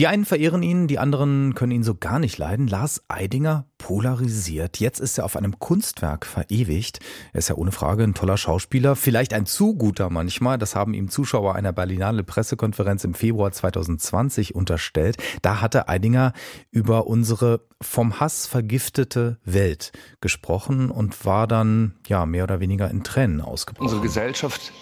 die 0.00 0.06
einen 0.06 0.24
verehren 0.24 0.62
ihn, 0.62 0.86
die 0.86 0.98
anderen 0.98 1.54
können 1.54 1.72
ihn 1.72 1.82
so 1.82 1.94
gar 1.94 2.18
nicht 2.18 2.38
leiden. 2.38 2.66
Lars 2.66 3.02
Eidinger 3.08 3.66
polarisiert. 3.76 4.80
Jetzt 4.80 4.98
ist 4.98 5.18
er 5.18 5.26
auf 5.26 5.36
einem 5.36 5.58
Kunstwerk 5.58 6.24
verewigt. 6.24 7.00
Er 7.34 7.40
ist 7.40 7.50
ja 7.50 7.56
ohne 7.56 7.70
Frage 7.70 8.04
ein 8.04 8.14
toller 8.14 8.38
Schauspieler, 8.38 8.96
vielleicht 8.96 9.34
ein 9.34 9.44
zu 9.44 9.74
guter 9.74 10.08
manchmal. 10.08 10.56
Das 10.56 10.74
haben 10.74 10.94
ihm 10.94 11.10
Zuschauer 11.10 11.54
einer 11.54 11.74
Berlinale 11.74 12.24
Pressekonferenz 12.24 13.04
im 13.04 13.12
Februar 13.12 13.52
2020 13.52 14.54
unterstellt. 14.54 15.18
Da 15.42 15.60
hatte 15.60 15.86
Eidinger 15.86 16.32
über 16.70 17.06
unsere 17.06 17.60
vom 17.82 18.20
Hass 18.20 18.46
vergiftete 18.46 19.36
Welt 19.44 19.92
gesprochen 20.22 20.90
und 20.90 21.26
war 21.26 21.46
dann 21.46 21.92
ja 22.06 22.24
mehr 22.24 22.44
oder 22.44 22.60
weniger 22.60 22.90
in 22.90 23.04
Tränen 23.04 23.42
ausgebrochen. 23.42 23.84
Unsere 23.84 24.00
Gesellschaft 24.00 24.72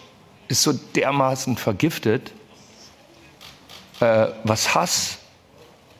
ist 0.46 0.62
so 0.62 0.74
dermaßen 0.94 1.56
vergiftet, 1.56 2.32
äh, 4.00 4.26
was 4.44 4.74
Hass 4.74 5.18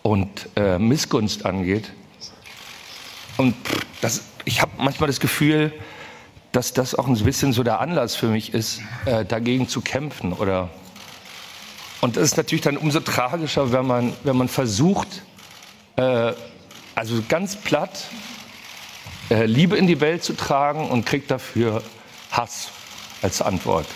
und 0.03 0.49
äh, 0.57 0.79
Missgunst 0.79 1.45
angeht. 1.45 1.93
Und 3.37 3.55
das, 4.01 4.23
ich 4.45 4.63
habe 4.63 4.73
manchmal 4.79 5.07
das 5.07 5.21
Gefühl, 5.21 5.73
dass 6.53 6.73
das 6.73 6.95
auch 6.95 7.07
ein 7.07 7.15
bisschen 7.15 7.53
so 7.53 7.63
der 7.63 7.81
Anlass 7.81 8.17
für 8.17 8.29
mich 8.29 8.55
ist, 8.55 8.81
äh, 9.05 9.25
dagegen 9.25 9.69
zu 9.69 9.81
kämpfen. 9.81 10.33
Oder 10.33 10.71
und 12.01 12.17
das 12.17 12.25
ist 12.25 12.37
natürlich 12.37 12.63
dann 12.63 12.77
umso 12.77 13.01
tragischer, 13.01 13.73
wenn 13.73 13.87
man, 13.87 14.13
wenn 14.23 14.37
man 14.37 14.49
versucht, 14.49 15.09
äh, 15.97 16.33
also 16.95 17.23
ganz 17.29 17.57
platt, 17.57 18.05
äh, 19.31 19.47
Liebe 19.47 19.77
in 19.77 19.87
die 19.87 20.01
Welt 20.01 20.23
zu 20.23 20.35
tragen 20.35 20.89
und 20.89 21.05
kriegt 21.05 21.31
dafür 21.31 21.83
Hass 22.31 22.71
als 23.23 23.43
Antwort. 23.43 23.87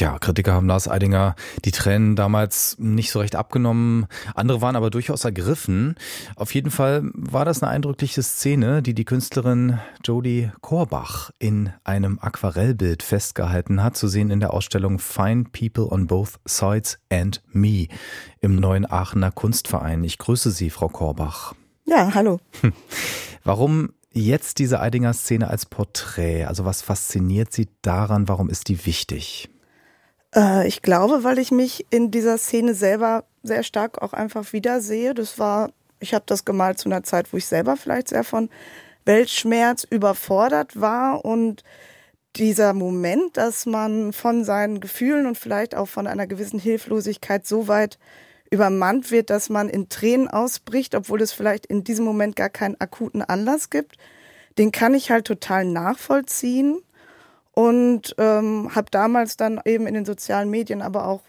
Tja, 0.00 0.18
Kritiker 0.18 0.54
haben 0.54 0.66
Lars 0.66 0.88
Eidinger 0.88 1.34
die 1.66 1.72
Tränen 1.72 2.16
damals 2.16 2.74
nicht 2.78 3.10
so 3.10 3.18
recht 3.18 3.36
abgenommen. 3.36 4.06
Andere 4.34 4.62
waren 4.62 4.74
aber 4.74 4.88
durchaus 4.88 5.26
ergriffen. 5.26 5.94
Auf 6.36 6.54
jeden 6.54 6.70
Fall 6.70 7.02
war 7.12 7.44
das 7.44 7.62
eine 7.62 7.70
eindrückliche 7.70 8.22
Szene, 8.22 8.80
die 8.80 8.94
die 8.94 9.04
Künstlerin 9.04 9.78
Jodie 10.02 10.52
Korbach 10.62 11.32
in 11.38 11.74
einem 11.84 12.18
Aquarellbild 12.18 13.02
festgehalten 13.02 13.82
hat, 13.82 13.94
zu 13.94 14.08
sehen 14.08 14.30
in 14.30 14.40
der 14.40 14.54
Ausstellung 14.54 15.00
Fine 15.00 15.44
People 15.52 15.88
on 15.92 16.06
Both 16.06 16.40
Sides 16.46 16.98
and 17.12 17.42
Me 17.52 17.88
im 18.40 18.56
neuen 18.56 18.90
Aachener 18.90 19.30
Kunstverein. 19.30 20.02
Ich 20.02 20.16
grüße 20.16 20.50
Sie, 20.50 20.70
Frau 20.70 20.88
Korbach. 20.88 21.52
Ja, 21.84 22.14
hallo. 22.14 22.40
Warum 23.44 23.90
jetzt 24.14 24.60
diese 24.60 24.80
Eidinger 24.80 25.12
Szene 25.12 25.48
als 25.48 25.66
Porträt? 25.66 26.46
Also 26.46 26.64
was 26.64 26.80
fasziniert 26.80 27.52
Sie 27.52 27.68
daran? 27.82 28.28
Warum 28.28 28.48
ist 28.48 28.68
die 28.68 28.86
wichtig? 28.86 29.50
Äh, 30.34 30.66
ich 30.66 30.82
glaube, 30.82 31.24
weil 31.24 31.38
ich 31.38 31.50
mich 31.50 31.86
in 31.90 32.10
dieser 32.10 32.38
Szene 32.38 32.74
selber 32.74 33.24
sehr 33.42 33.62
stark 33.62 34.02
auch 34.02 34.12
einfach 34.12 34.52
wiedersehe. 34.52 35.14
Das 35.14 35.38
war, 35.38 35.70
ich 35.98 36.14
habe 36.14 36.24
das 36.26 36.44
gemalt 36.44 36.78
zu 36.78 36.88
einer 36.88 37.02
Zeit, 37.02 37.32
wo 37.32 37.36
ich 37.36 37.46
selber 37.46 37.76
vielleicht 37.76 38.08
sehr 38.08 38.24
von 38.24 38.50
Weltschmerz 39.04 39.84
überfordert 39.84 40.80
war 40.80 41.24
und 41.24 41.64
dieser 42.36 42.74
Moment, 42.74 43.36
dass 43.36 43.66
man 43.66 44.12
von 44.12 44.44
seinen 44.44 44.80
Gefühlen 44.80 45.26
und 45.26 45.36
vielleicht 45.36 45.74
auch 45.74 45.88
von 45.88 46.06
einer 46.06 46.26
gewissen 46.26 46.60
Hilflosigkeit 46.60 47.46
so 47.46 47.66
weit 47.66 47.98
übermannt 48.50 49.10
wird, 49.10 49.30
dass 49.30 49.48
man 49.48 49.68
in 49.68 49.88
Tränen 49.88 50.28
ausbricht, 50.28 50.94
obwohl 50.94 51.22
es 51.22 51.32
vielleicht 51.32 51.66
in 51.66 51.82
diesem 51.82 52.04
Moment 52.04 52.36
gar 52.36 52.50
keinen 52.50 52.80
akuten 52.80 53.22
Anlass 53.22 53.70
gibt, 53.70 53.96
den 54.58 54.70
kann 54.72 54.94
ich 54.94 55.10
halt 55.10 55.24
total 55.26 55.64
nachvollziehen 55.64 56.82
und 57.60 58.14
ähm, 58.16 58.74
habe 58.74 58.90
damals 58.90 59.36
dann 59.36 59.60
eben 59.66 59.86
in 59.86 59.92
den 59.92 60.06
sozialen 60.06 60.48
Medien 60.48 60.80
aber 60.80 61.06
auch 61.06 61.20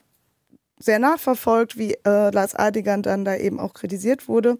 sehr 0.79 0.97
nachverfolgt, 0.97 1.77
wie 1.77 1.95
äh, 2.05 2.31
Lars 2.31 2.55
Adigand 2.55 3.05
dann 3.05 3.25
da 3.25 3.35
eben 3.35 3.59
auch 3.59 3.73
kritisiert 3.73 4.29
wurde. 4.29 4.57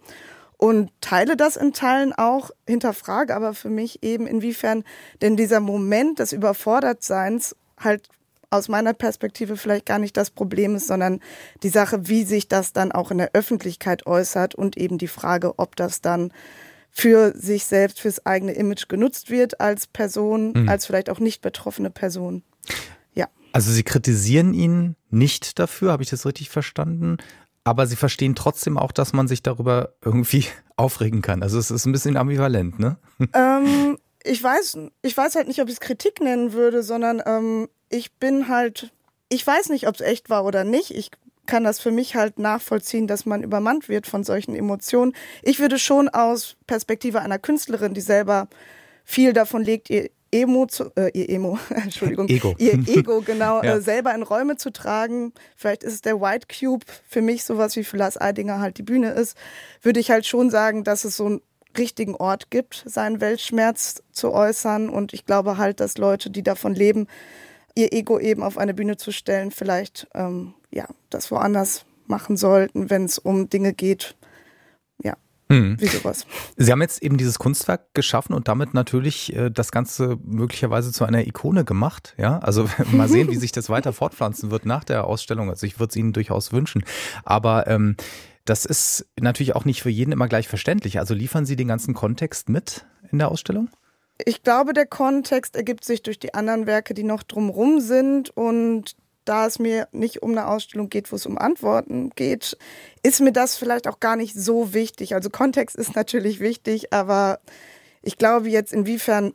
Und 0.58 0.92
teile 1.00 1.38
das 1.38 1.56
in 1.56 1.72
Teilen 1.72 2.12
auch, 2.12 2.52
hinterfrage 2.68 3.34
aber 3.34 3.54
für 3.54 3.70
mich 3.70 4.04
eben, 4.04 4.28
inwiefern 4.28 4.84
denn 5.22 5.38
dieser 5.38 5.62
Moment 5.62 6.20
des 6.20 6.34
Überfordertseins 6.34 7.56
halt 7.80 8.10
aus 8.50 8.68
meiner 8.68 8.94
Perspektive 8.94 9.56
vielleicht 9.56 9.86
gar 9.86 9.98
nicht 9.98 10.18
das 10.18 10.30
Problem 10.30 10.76
ist, 10.76 10.88
sondern 10.88 11.22
die 11.64 11.70
Sache, 11.70 12.10
wie 12.10 12.26
sich 12.26 12.50
das 12.50 12.74
dann 12.74 12.92
auch 12.92 13.12
in 13.12 13.18
der 13.18 13.32
Öffentlichkeit 13.32 14.06
äußert 14.06 14.56
und 14.56 14.76
eben 14.76 14.98
die 14.98 15.08
Frage, 15.08 15.58
ob 15.58 15.78
das 15.78 16.02
dann 16.02 16.34
für 16.92 17.34
sich 17.36 17.66
selbst, 17.66 18.02
fürs 18.02 18.26
eigene 18.26 18.52
Image 18.52 18.88
genutzt 18.90 19.30
wird 19.30 19.62
als 19.62 19.88
Person, 19.88 20.52
mhm. 20.54 20.70
als 20.70 20.86
vielleicht 20.86 21.10
auch 21.10 21.20
nicht 21.20 21.42
betroffene 21.42 21.90
Person. 21.90 22.44
Ja. 23.14 23.28
Also 23.54 23.72
Sie 23.72 23.84
kritisieren 23.84 24.54
ihn 24.54 24.96
nicht 25.10 25.58
dafür, 25.58 25.94
habe 25.94 26.04
ich 26.04 26.10
das 26.10 26.26
richtig 26.26 26.50
verstanden? 26.50 27.18
Aber 27.64 27.88
Sie 27.88 27.96
verstehen 27.96 28.36
trotzdem 28.36 28.78
auch, 28.78 28.92
dass 28.92 29.14
man 29.14 29.28
sich 29.28 29.42
darüber 29.42 29.94
irgendwie 30.04 30.46
aufregen 30.76 31.22
kann. 31.22 31.42
Also 31.44 31.58
es 31.58 31.72
ist 31.72 31.86
ein 31.86 31.92
bisschen 31.92 32.18
ambivalent, 32.18 32.78
ne? 32.80 32.98
Ähm, 33.34 33.98
ich 34.24 34.44
weiß, 34.44 34.78
ich 35.02 35.18
weiß 35.18 35.36
halt 35.36 35.48
nicht, 35.48 35.62
ob 35.62 35.68
ich 35.68 35.76
es 35.76 35.80
Kritik 35.80 36.22
nennen 36.22 36.54
würde, 36.54 36.84
sondern 36.84 37.22
ähm, 37.26 37.70
ich 37.90 38.14
bin 38.14 38.48
halt, 38.48 38.92
ich 39.30 39.46
weiß 39.46 39.70
nicht, 39.70 39.88
ob 39.88 39.96
es 39.96 40.02
echt 40.02 40.30
war 40.30 40.46
oder 40.46 40.64
nicht. 40.64 40.92
Ich 40.92 41.12
kann 41.46 41.64
das 41.64 41.80
für 41.80 41.92
mich 41.92 42.16
halt 42.16 42.40
nachvollziehen, 42.40 43.08
dass 43.08 43.26
man 43.26 43.44
übermannt 43.44 43.90
wird 43.90 44.08
von 44.08 44.24
solchen 44.24 44.56
Emotionen. 44.56 45.14
Ich 45.42 45.60
würde 45.60 45.80
schon 45.80 46.10
aus 46.10 46.56
Perspektive 46.68 47.22
einer 47.22 47.40
Künstlerin, 47.40 47.94
die 47.94 48.02
selber 48.02 48.48
viel 49.04 49.34
davon 49.34 49.64
legt, 49.64 49.90
ihr 49.90 50.10
Emo 50.32 50.66
zu, 50.66 50.92
äh, 50.96 51.12
ihr 51.14 51.30
Emo, 51.30 51.60
Entschuldigung, 51.70 52.30
Ego. 52.30 52.56
ihr 52.58 52.74
Ego 52.88 53.22
genau 53.22 53.62
ja. 53.62 53.76
äh, 53.76 53.82
selber 53.82 54.16
in 54.16 54.24
Räume 54.24 54.56
zu 54.56 54.72
tragen. 54.72 55.34
Vielleicht 55.56 55.84
ist 55.84 55.94
es 55.94 56.02
der 56.02 56.22
White 56.22 56.48
Cube 56.48 56.86
für 57.08 57.22
mich 57.22 57.44
sowas 57.44 57.76
wie 57.76 57.84
für 57.84 57.98
Lars 57.98 58.20
Eidinger 58.20 58.60
halt 58.60 58.78
die 58.78 58.84
Bühne 58.84 59.12
ist. 59.12 59.36
Würde 59.82 60.00
ich 60.00 60.10
halt 60.10 60.26
schon 60.26 60.50
sagen, 60.50 60.84
dass 60.84 61.04
es 61.04 61.18
so 61.18 61.26
einen 61.26 61.42
richtigen 61.78 62.16
Ort 62.16 62.50
gibt, 62.50 62.84
seinen 62.86 63.22
Weltschmerz 63.22 64.04
zu 64.12 64.32
äußern. 64.32 64.90
Und 64.90 65.14
ich 65.14 65.26
glaube 65.26 65.58
halt, 65.58 65.80
dass 65.80 65.98
Leute, 65.98 66.30
die 66.30 66.44
davon 66.44 66.76
leben, 66.76 67.08
ihr 67.76 67.94
Ego 67.94 68.20
eben 68.20 68.44
auf 68.44 68.58
eine 68.58 68.74
Bühne 68.74 68.98
zu 68.98 69.12
stellen, 69.12 69.52
vielleicht 69.52 70.08
ähm, 70.14 70.54
ja 70.72 70.88
das 71.10 71.32
woanders 71.32 71.86
machen 72.08 72.38
sollten, 72.38 72.90
wenn 72.90 73.06
es 73.06 73.18
um 73.18 73.50
Dinge 73.50 73.74
geht. 73.74 74.16
Ja. 75.04 75.16
Hm. 75.50 75.78
Wie 75.80 75.88
sowas. 75.88 76.26
Sie 76.56 76.72
haben 76.72 76.82
jetzt 76.82 77.02
eben 77.02 77.18
dieses 77.18 77.40
Kunstwerk 77.40 77.94
geschaffen 77.94 78.34
und 78.34 78.48
damit 78.48 78.74
natürlich 78.74 79.36
äh, 79.36 79.50
das 79.50 79.72
Ganze 79.72 80.18
möglicherweise 80.24 80.92
zu 80.92 81.06
einer 81.06 81.26
Ikone 81.26 81.66
gemacht. 81.66 82.14
Ja, 82.18 82.40
also 82.40 82.70
mal 82.92 83.10
sehen, 83.10 83.30
wie 83.30 83.38
sich 83.38 83.52
das 83.52 83.70
weiter 83.70 83.94
fortpflanzen 83.94 84.52
wird 84.52 84.66
nach 84.66 84.84
der 84.84 85.06
Ausstellung. 85.06 85.50
Also 85.50 85.66
ich 85.66 85.80
würde 85.80 85.92
es 85.92 85.96
Ihnen 85.96 86.14
durchaus 86.14 86.54
wünschen. 86.54 86.84
Aber 87.24 87.68
ähm, 87.68 87.96
das 88.46 88.66
ist 88.66 89.08
natürlich 89.20 89.56
auch 89.56 89.66
nicht 89.66 89.82
für 89.82 89.90
jeden 89.90 90.12
immer 90.12 90.28
gleich 90.28 90.48
verständlich. 90.48 91.00
Also 91.00 91.14
liefern 91.14 91.46
Sie 91.46 91.56
den 91.56 91.68
ganzen 91.68 91.94
Kontext 91.94 92.50
mit 92.50 92.86
in 93.12 93.18
der 93.18 93.30
Ausstellung? 93.30 93.70
Ich 94.26 94.44
glaube, 94.44 94.74
der 94.74 94.86
Kontext 94.86 95.56
ergibt 95.56 95.84
sich 95.84 96.02
durch 96.02 96.20
die 96.20 96.34
anderen 96.34 96.68
Werke, 96.68 96.94
die 96.94 97.04
noch 97.04 97.24
drumrum 97.24 97.80
sind. 97.80 98.30
Und 98.36 98.96
da 99.26 99.46
es 99.46 99.60
mir 99.60 99.88
nicht 99.92 100.24
um 100.24 100.32
eine 100.32 100.48
Ausstellung 100.48 100.90
geht, 100.90 101.12
wo 101.12 101.16
es 101.16 101.26
um 101.26 101.38
Antworten 101.38 102.10
geht, 102.16 102.58
ist 103.04 103.22
mir 103.22 103.32
das 103.32 103.58
vielleicht 103.58 103.88
auch 103.88 104.00
gar 104.00 104.16
nicht 104.16 104.36
so 104.36 104.74
wichtig. 104.74 105.14
Also 105.14 105.30
Kontext 105.30 105.76
ist 105.76 105.96
natürlich 105.96 106.40
wichtig, 106.40 106.92
aber 106.94 107.40
ich 108.02 108.18
glaube 108.18 108.50
jetzt, 108.50 108.74
inwiefern 108.74 109.34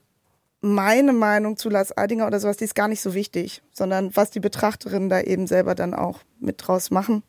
meine 0.60 1.12
Meinung 1.12 1.56
zu 1.56 1.68
Lars 1.68 1.96
Eidinger 1.96 2.26
oder 2.26 2.40
sowas, 2.40 2.56
die 2.56 2.64
ist 2.64 2.74
gar 2.74 2.88
nicht 2.88 3.00
so 3.00 3.14
wichtig, 3.14 3.62
sondern 3.72 4.14
was 4.16 4.30
die 4.30 4.40
Betrachterinnen 4.40 5.08
da 5.08 5.20
eben 5.20 5.46
selber 5.46 5.74
dann 5.74 5.94
auch 5.94 6.20
mit 6.40 6.56
draus 6.58 6.90
machen. 6.90 7.22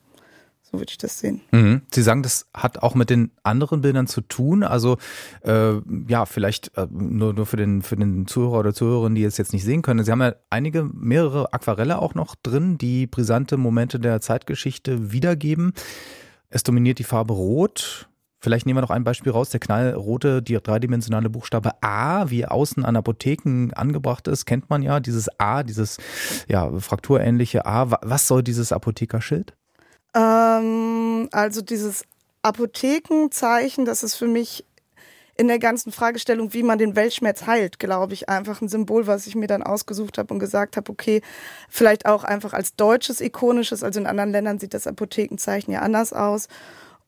So 0.70 0.80
würde 0.80 0.92
ich 0.92 0.98
das 0.98 1.20
sehen. 1.20 1.42
Mhm. 1.52 1.82
Sie 1.94 2.02
sagen, 2.02 2.24
das 2.24 2.48
hat 2.54 2.80
auch 2.84 2.94
mit 2.94 3.10
den 3.10 3.32
anderen 3.44 3.80
Bildern 3.80 4.06
zu 4.06 4.20
tun. 4.20 4.64
Also 4.64 4.98
äh, 5.44 5.76
ja, 6.10 6.26
vielleicht 6.26 6.78
äh, 6.78 6.88
nur, 6.92 7.34
nur 7.34 7.46
für, 7.46 7.56
den, 7.56 7.82
für 7.82 7.96
den 7.96 8.28
Zuhörer 8.28 8.60
oder 8.60 8.74
Zuhörerin, 8.74 9.16
die 9.16 9.24
es 9.24 9.38
jetzt 9.38 9.54
nicht 9.54 9.64
sehen 9.64 9.82
können. 9.82 10.04
Sie 10.04 10.12
haben 10.12 10.22
ja 10.22 10.36
einige, 10.50 10.84
mehrere 10.84 11.54
Aquarelle 11.54 12.00
auch 12.00 12.16
noch 12.16 12.36
drin, 12.36 12.78
die 12.78 13.08
brisante 13.08 13.56
Momente 13.56 13.98
der 13.98 14.20
Zeitgeschichte 14.20 15.14
wiedergeben. 15.14 15.72
Es 16.50 16.64
dominiert 16.64 17.00
die 17.00 17.06
Farbe 17.06 17.34
Rot. 17.34 18.10
Vielleicht 18.40 18.66
nehmen 18.66 18.78
wir 18.78 18.82
noch 18.82 18.92
ein 18.92 19.04
Beispiel 19.04 19.32
raus. 19.32 19.50
Der 19.50 19.60
knallrote, 19.60 20.44
die 20.44 20.56
dreidimensionale 20.62 21.30
Buchstabe 21.30 21.72
A, 21.82 22.30
wie 22.30 22.46
außen 22.46 22.86
an 22.86 22.96
Apotheken 22.96 23.72
angebracht 23.74 24.28
ist, 24.28 24.46
kennt 24.46 24.70
man 24.70 24.84
ja. 24.84 25.00
Dieses 25.00 25.28
A, 25.40 25.64
dieses 25.64 25.98
ja, 26.48 26.72
frakturähnliche 26.80 27.66
A. 27.66 27.90
Was 28.02 28.28
soll 28.28 28.44
dieses 28.44 28.72
Apothekerschild? 28.72 29.57
Ähm, 30.18 31.30
also 31.32 31.62
dieses 31.62 32.04
Apothekenzeichen, 32.42 33.86
das 33.86 34.04
ist 34.04 34.16
für 34.16 34.28
mich 34.28 34.66
in 35.36 35.48
der 35.48 35.60
ganzen 35.60 35.92
Fragestellung, 35.92 36.54
wie 36.54 36.64
man 36.64 36.80
den 36.80 36.96
Weltschmerz 36.96 37.46
heilt, 37.46 37.78
glaube 37.78 38.16
ich, 38.16 38.28
einfach 38.28 38.60
ein 38.60 38.70
Symbol, 38.70 39.06
was 39.06 39.28
ich 39.28 39.36
mir 39.36 39.46
dann 39.46 39.62
ausgesucht 39.62 40.18
habe 40.18 40.34
und 40.34 40.40
gesagt 40.40 40.78
habe, 40.78 40.92
okay, 40.92 41.22
vielleicht 41.70 42.08
auch 42.08 42.24
einfach 42.24 42.54
als 42.54 42.76
deutsches 42.76 43.22
ikonisches, 43.22 43.84
also 43.84 44.00
in 44.00 44.08
anderen 44.08 44.32
Ländern 44.32 44.58
sieht 44.58 44.74
das 44.74 44.88
Apothekenzeichen 44.88 45.72
ja 45.72 45.82
anders 45.82 46.12
aus. 46.12 46.48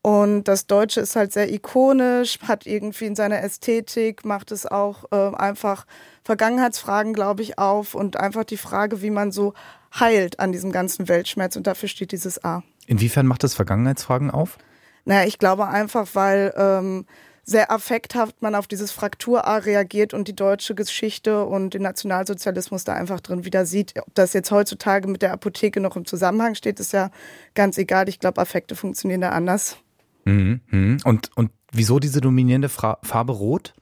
Und 0.01 0.43
das 0.43 0.67
Deutsche 0.67 1.01
ist 1.01 1.15
halt 1.15 1.33
sehr 1.33 1.51
ikonisch, 1.51 2.39
hat 2.47 2.67
irgendwie 2.67 3.05
in 3.05 3.15
seiner 3.15 3.41
Ästhetik, 3.41 4.23
macht 4.23 4.51
es 4.51 4.65
auch 4.67 5.05
äh, 5.11 5.35
einfach 5.35 5.85
Vergangenheitsfragen, 6.23 7.13
glaube 7.13 7.41
ich, 7.41 7.57
auf 7.57 7.95
und 7.95 8.17
einfach 8.17 8.43
die 8.43 8.57
Frage, 8.57 9.01
wie 9.01 9.09
man 9.09 9.31
so 9.31 9.53
heilt 9.99 10.39
an 10.39 10.51
diesem 10.51 10.71
ganzen 10.71 11.09
Weltschmerz. 11.09 11.55
Und 11.55 11.67
dafür 11.67 11.89
steht 11.89 12.11
dieses 12.11 12.43
A. 12.45 12.63
Inwiefern 12.89 13.27
macht 13.27 13.43
das 13.43 13.53
Vergangenheitsfragen 13.53 14.31
auf? 14.31 14.57
Naja, 15.05 15.27
ich 15.27 15.37
glaube 15.37 15.67
einfach, 15.67 16.07
weil 16.13 16.51
ähm, 16.57 17.05
sehr 17.43 17.69
affekthaft 17.69 18.41
man 18.41 18.55
auf 18.55 18.65
dieses 18.65 18.91
Fraktur-A 18.91 19.57
reagiert 19.57 20.15
und 20.15 20.27
die 20.27 20.35
deutsche 20.35 20.73
Geschichte 20.73 21.45
und 21.45 21.75
den 21.75 21.83
Nationalsozialismus 21.83 22.85
da 22.85 22.93
einfach 22.93 23.19
drin 23.19 23.45
wieder 23.45 23.67
sieht. 23.67 23.93
Ob 23.99 24.15
das 24.15 24.33
jetzt 24.33 24.49
heutzutage 24.49 25.07
mit 25.07 25.21
der 25.21 25.33
Apotheke 25.33 25.79
noch 25.81 25.97
im 25.97 26.05
Zusammenhang 26.05 26.55
steht, 26.55 26.79
ist 26.79 26.91
ja 26.91 27.11
ganz 27.53 27.77
egal. 27.77 28.09
Ich 28.09 28.19
glaube, 28.19 28.41
Affekte 28.41 28.75
funktionieren 28.75 29.21
da 29.21 29.29
anders. 29.29 29.77
Mhm, 30.25 30.61
mhm. 30.71 30.97
Und, 31.03 31.29
und 31.37 31.51
wieso 31.71 31.99
diese 31.99 32.21
dominierende 32.21 32.69
Farbe 32.69 33.33
Rot? 33.33 33.75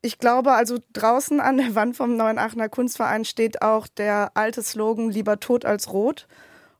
Ich 0.00 0.20
glaube, 0.20 0.52
also 0.52 0.78
draußen 0.92 1.40
an 1.40 1.56
der 1.56 1.74
Wand 1.74 1.96
vom 1.96 2.16
Neuen 2.16 2.38
Aachener 2.38 2.68
Kunstverein 2.68 3.24
steht 3.24 3.62
auch 3.62 3.88
der 3.88 4.30
alte 4.34 4.62
Slogan 4.62 5.10
Lieber 5.10 5.40
tot 5.40 5.64
als 5.64 5.92
rot. 5.92 6.28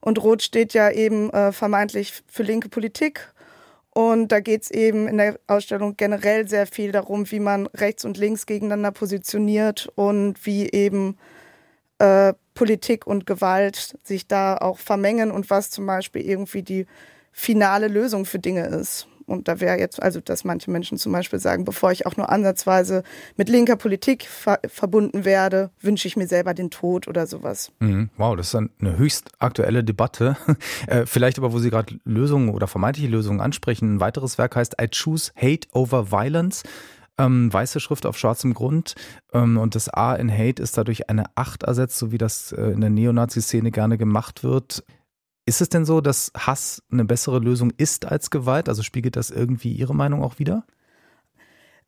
Und 0.02 0.22
rot 0.22 0.42
steht 0.42 0.74
ja 0.74 0.90
eben 0.90 1.30
äh, 1.30 1.52
vermeintlich 1.52 2.22
für 2.26 2.42
linke 2.42 2.68
Politik. 2.68 3.32
Und 3.94 4.28
da 4.28 4.40
geht 4.40 4.62
es 4.62 4.70
eben 4.70 5.06
in 5.06 5.18
der 5.18 5.38
Ausstellung 5.46 5.96
generell 5.96 6.48
sehr 6.48 6.66
viel 6.66 6.92
darum, 6.92 7.30
wie 7.30 7.40
man 7.40 7.66
rechts 7.68 8.04
und 8.04 8.16
links 8.16 8.46
gegeneinander 8.46 8.90
positioniert 8.90 9.88
und 9.94 10.44
wie 10.44 10.70
eben 10.70 11.18
äh, 11.98 12.32
Politik 12.54 13.06
und 13.06 13.26
Gewalt 13.26 13.96
sich 14.02 14.26
da 14.26 14.56
auch 14.56 14.78
vermengen 14.78 15.30
und 15.30 15.50
was 15.50 15.70
zum 15.70 15.86
Beispiel 15.86 16.22
irgendwie 16.22 16.62
die 16.62 16.86
finale 17.30 17.88
Lösung 17.88 18.24
für 18.24 18.38
Dinge 18.38 18.66
ist. 18.66 19.06
Und 19.32 19.48
da 19.48 19.60
wäre 19.60 19.78
jetzt, 19.78 20.02
also 20.02 20.20
dass 20.20 20.44
manche 20.44 20.70
Menschen 20.70 20.98
zum 20.98 21.10
Beispiel 21.10 21.38
sagen, 21.38 21.64
bevor 21.64 21.90
ich 21.90 22.06
auch 22.06 22.16
nur 22.16 22.30
ansatzweise 22.30 23.02
mit 23.36 23.48
linker 23.48 23.76
Politik 23.76 24.26
ver 24.26 24.60
verbunden 24.68 25.24
werde, 25.24 25.70
wünsche 25.80 26.06
ich 26.06 26.16
mir 26.16 26.26
selber 26.26 26.52
den 26.52 26.70
Tod 26.70 27.08
oder 27.08 27.26
sowas. 27.26 27.72
Mhm. 27.80 28.10
Wow, 28.18 28.36
das 28.36 28.48
ist 28.48 28.54
eine 28.54 28.98
höchst 28.98 29.30
aktuelle 29.38 29.82
Debatte. 29.82 30.36
Äh, 30.86 31.06
vielleicht 31.06 31.38
aber, 31.38 31.52
wo 31.52 31.58
Sie 31.58 31.70
gerade 31.70 31.98
Lösungen 32.04 32.50
oder 32.50 32.66
vermeintliche 32.66 33.08
Lösungen 33.08 33.40
ansprechen, 33.40 33.94
ein 33.94 34.00
weiteres 34.00 34.36
Werk 34.36 34.56
heißt 34.56 34.76
I 34.80 34.88
Choose 34.88 35.32
Hate 35.36 35.68
Over 35.72 36.10
Violence. 36.10 36.62
Ähm, 37.18 37.52
weiße 37.52 37.78
Schrift 37.78 38.06
auf 38.06 38.18
schwarzem 38.18 38.52
Grund 38.54 38.94
ähm, 39.32 39.58
und 39.58 39.74
das 39.74 39.88
A 39.88 40.14
in 40.14 40.30
Hate 40.30 40.62
ist 40.62 40.76
dadurch 40.76 41.08
eine 41.08 41.24
8 41.34 41.62
ersetzt, 41.62 41.98
so 41.98 42.10
wie 42.10 42.18
das 42.18 42.52
äh, 42.52 42.70
in 42.70 42.80
der 42.80 42.90
Neonazi-Szene 42.90 43.70
gerne 43.70 43.98
gemacht 43.98 44.44
wird. 44.44 44.82
Ist 45.44 45.60
es 45.60 45.68
denn 45.68 45.84
so, 45.84 46.00
dass 46.00 46.30
Hass 46.36 46.82
eine 46.90 47.04
bessere 47.04 47.38
Lösung 47.38 47.72
ist 47.76 48.04
als 48.04 48.30
Gewalt? 48.30 48.68
Also 48.68 48.82
spiegelt 48.82 49.16
das 49.16 49.30
irgendwie 49.30 49.72
Ihre 49.72 49.94
Meinung 49.94 50.22
auch 50.22 50.38
wieder? 50.38 50.64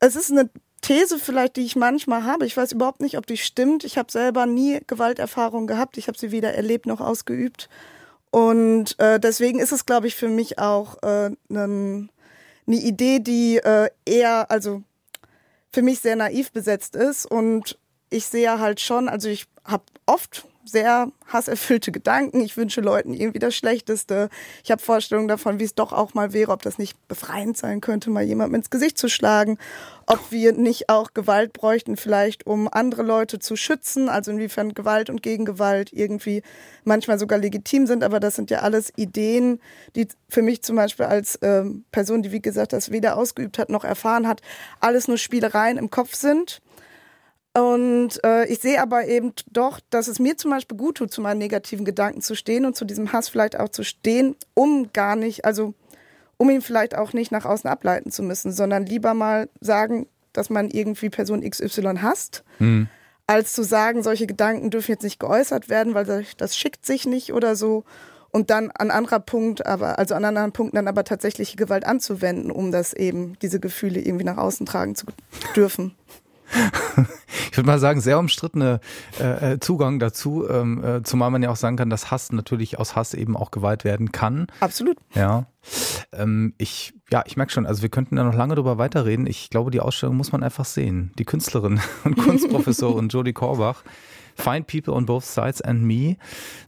Es 0.00 0.16
ist 0.16 0.32
eine 0.32 0.50
These 0.80 1.18
vielleicht, 1.18 1.56
die 1.56 1.64
ich 1.64 1.76
manchmal 1.76 2.24
habe. 2.24 2.46
Ich 2.46 2.56
weiß 2.56 2.72
überhaupt 2.72 3.00
nicht, 3.00 3.16
ob 3.16 3.26
die 3.26 3.36
stimmt. 3.36 3.84
Ich 3.84 3.96
habe 3.96 4.12
selber 4.12 4.44
nie 4.44 4.80
Gewalterfahrung 4.86 5.66
gehabt. 5.66 5.96
Ich 5.96 6.08
habe 6.08 6.18
sie 6.18 6.30
weder 6.30 6.52
erlebt 6.52 6.86
noch 6.86 7.00
ausgeübt. 7.00 7.70
Und 8.30 8.98
äh, 8.98 9.20
deswegen 9.20 9.60
ist 9.60 9.72
es, 9.72 9.86
glaube 9.86 10.08
ich, 10.08 10.16
für 10.16 10.28
mich 10.28 10.58
auch 10.58 11.02
äh, 11.02 11.30
eine 11.48 12.08
Idee, 12.66 13.20
die 13.20 13.58
äh, 13.58 13.88
eher, 14.04 14.50
also 14.50 14.82
für 15.72 15.82
mich 15.82 16.00
sehr 16.00 16.16
naiv 16.16 16.52
besetzt 16.52 16.96
ist. 16.96 17.24
Und 17.24 17.78
ich 18.10 18.26
sehe 18.26 18.58
halt 18.58 18.80
schon, 18.80 19.08
also 19.08 19.28
ich 19.28 19.46
habe 19.64 19.84
oft 20.04 20.46
sehr 20.64 21.10
hasserfüllte 21.26 21.92
Gedanken. 21.92 22.40
Ich 22.40 22.56
wünsche 22.56 22.80
Leuten 22.80 23.14
irgendwie 23.14 23.38
das 23.38 23.54
Schlechteste. 23.54 24.28
Ich 24.62 24.70
habe 24.70 24.82
Vorstellungen 24.82 25.28
davon, 25.28 25.58
wie 25.58 25.64
es 25.64 25.74
doch 25.74 25.92
auch 25.92 26.14
mal 26.14 26.32
wäre, 26.32 26.52
ob 26.52 26.62
das 26.62 26.78
nicht 26.78 26.96
befreiend 27.08 27.56
sein 27.56 27.80
könnte, 27.80 28.10
mal 28.10 28.22
jemandem 28.22 28.56
ins 28.56 28.70
Gesicht 28.70 28.98
zu 28.98 29.08
schlagen. 29.08 29.58
Ob 30.06 30.30
wir 30.30 30.52
nicht 30.52 30.88
auch 30.90 31.14
Gewalt 31.14 31.52
bräuchten, 31.52 31.96
vielleicht 31.96 32.46
um 32.46 32.68
andere 32.70 33.02
Leute 33.02 33.38
zu 33.38 33.56
schützen. 33.56 34.08
Also 34.08 34.30
inwiefern 34.30 34.74
Gewalt 34.74 35.10
und 35.10 35.22
Gegengewalt 35.22 35.92
irgendwie 35.92 36.42
manchmal 36.84 37.18
sogar 37.18 37.38
legitim 37.38 37.86
sind. 37.86 38.04
Aber 38.04 38.20
das 38.20 38.36
sind 38.36 38.50
ja 38.50 38.60
alles 38.60 38.92
Ideen, 38.96 39.60
die 39.96 40.08
für 40.28 40.42
mich 40.42 40.62
zum 40.62 40.76
Beispiel 40.76 41.06
als 41.06 41.38
ähm, 41.42 41.84
Person, 41.92 42.22
die 42.22 42.32
wie 42.32 42.42
gesagt 42.42 42.72
das 42.72 42.90
weder 42.90 43.16
ausgeübt 43.16 43.58
hat 43.58 43.70
noch 43.70 43.84
erfahren 43.84 44.26
hat, 44.26 44.40
alles 44.80 45.08
nur 45.08 45.18
Spielereien 45.18 45.78
im 45.78 45.90
Kopf 45.90 46.14
sind 46.14 46.60
und 47.56 48.22
äh, 48.24 48.46
ich 48.46 48.58
sehe 48.58 48.82
aber 48.82 49.06
eben 49.06 49.32
doch, 49.50 49.78
dass 49.90 50.08
es 50.08 50.18
mir 50.18 50.36
zum 50.36 50.50
Beispiel 50.50 50.76
gut 50.76 50.96
tut, 50.96 51.12
zu 51.12 51.20
meinen 51.20 51.38
negativen 51.38 51.84
Gedanken 51.84 52.20
zu 52.20 52.34
stehen 52.34 52.66
und 52.66 52.74
zu 52.74 52.84
diesem 52.84 53.12
Hass 53.12 53.28
vielleicht 53.28 53.58
auch 53.58 53.68
zu 53.68 53.84
stehen, 53.84 54.34
um 54.54 54.92
gar 54.92 55.14
nicht, 55.14 55.44
also 55.44 55.72
um 56.36 56.50
ihn 56.50 56.62
vielleicht 56.62 56.96
auch 56.96 57.12
nicht 57.12 57.30
nach 57.30 57.44
außen 57.44 57.70
ableiten 57.70 58.10
zu 58.10 58.24
müssen, 58.24 58.50
sondern 58.50 58.86
lieber 58.86 59.14
mal 59.14 59.48
sagen, 59.60 60.08
dass 60.32 60.50
man 60.50 60.68
irgendwie 60.68 61.10
Person 61.10 61.48
XY 61.48 61.98
hasst, 62.02 62.42
mhm. 62.58 62.88
als 63.28 63.52
zu 63.52 63.62
sagen, 63.62 64.02
solche 64.02 64.26
Gedanken 64.26 64.70
dürfen 64.70 64.90
jetzt 64.90 65.04
nicht 65.04 65.20
geäußert 65.20 65.68
werden, 65.68 65.94
weil 65.94 66.26
das 66.36 66.56
schickt 66.56 66.84
sich 66.84 67.06
nicht 67.06 67.32
oder 67.32 67.54
so. 67.54 67.84
Und 68.32 68.50
dann 68.50 68.72
an 68.72 68.90
anderer 68.90 69.20
Punkt, 69.20 69.64
aber, 69.64 70.00
also 70.00 70.16
an 70.16 70.24
anderen 70.24 70.50
Punkten 70.50 70.74
dann 70.74 70.88
aber 70.88 71.04
tatsächliche 71.04 71.56
Gewalt 71.56 71.86
anzuwenden, 71.86 72.50
um 72.50 72.72
das 72.72 72.92
eben, 72.92 73.38
diese 73.42 73.60
Gefühle 73.60 74.00
irgendwie 74.00 74.24
nach 74.24 74.38
außen 74.38 74.66
tragen 74.66 74.96
zu 74.96 75.06
dürfen. 75.54 75.94
ich 77.54 77.58
würde 77.58 77.68
mal 77.68 77.78
sagen, 77.78 78.00
sehr 78.00 78.18
umstrittene 78.18 78.80
äh, 79.20 79.52
äh, 79.52 79.60
Zugang 79.60 80.00
dazu, 80.00 80.44
ähm, 80.50 80.82
äh, 80.82 81.04
zumal 81.04 81.30
man 81.30 81.40
ja 81.40 81.50
auch 81.50 81.56
sagen 81.56 81.76
kann, 81.76 81.88
dass 81.88 82.10
Hass 82.10 82.32
natürlich 82.32 82.80
aus 82.80 82.96
Hass 82.96 83.14
eben 83.14 83.36
auch 83.36 83.52
Gewalt 83.52 83.84
werden 83.84 84.10
kann. 84.10 84.48
Absolut. 84.58 84.96
Ja. 85.14 85.46
Ähm, 86.10 86.54
ich, 86.58 86.94
ja, 87.12 87.22
ich 87.26 87.36
merke 87.36 87.52
schon, 87.52 87.64
also 87.64 87.82
wir 87.82 87.90
könnten 87.90 88.16
da 88.16 88.24
noch 88.24 88.34
lange 88.34 88.56
drüber 88.56 88.76
weiterreden. 88.78 89.28
Ich 89.28 89.50
glaube, 89.50 89.70
die 89.70 89.78
Ausstellung 89.78 90.16
muss 90.16 90.32
man 90.32 90.42
einfach 90.42 90.64
sehen. 90.64 91.12
Die 91.16 91.24
Künstlerin 91.24 91.80
und 92.04 92.16
Kunstprofessorin 92.16 93.06
Jodie 93.10 93.34
Korbach. 93.34 93.84
Find 94.34 94.66
People 94.66 94.92
on 94.92 95.06
Both 95.06 95.24
Sides 95.24 95.62
and 95.62 95.84
Me. 95.84 96.16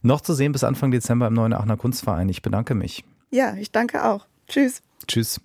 Noch 0.03 0.21
zu 0.21 0.33
sehen 0.33 0.53
bis 0.53 0.63
Anfang 0.63 0.91
Dezember 0.91 1.27
im 1.27 1.33
Neuen 1.33 1.51
Aachener 1.51 1.75
Kunstverein. 1.75 2.29
Ich 2.29 2.41
bedanke 2.41 2.75
mich. 2.75 3.03
Ja, 3.29 3.55
ich 3.55 3.73
danke 3.73 4.05
auch. 4.05 4.25
Tschüss. 4.47 4.81
Tschüss. 5.05 5.41